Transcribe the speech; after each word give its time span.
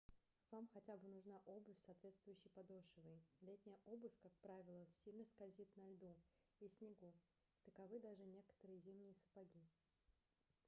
вам 0.51 0.67
хотя 0.73 0.97
бы 0.97 1.07
нужна 1.09 1.37
обувь 1.45 1.77
с 1.77 1.83
соответствующей 1.85 2.49
подошвой 2.55 3.19
летняя 3.41 3.77
обувь 3.85 4.17
как 4.19 4.31
правило 4.41 4.83
сильно 5.03 5.23
скользит 5.25 5.69
на 5.75 5.87
льду 5.91 6.15
и 6.59 6.67
снегу 6.67 7.13
таковы 7.65 7.99
даже 7.99 8.25
некоторые 8.25 8.79
зимние 8.79 9.13
сапоги 9.13 9.61